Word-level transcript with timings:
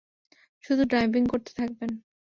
শুধু 0.63 0.83
ড্রাইভিং 0.85 1.23
করতে 1.25 1.51
থাকবেন। 1.55 1.91